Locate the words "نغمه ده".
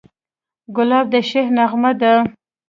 1.57-2.13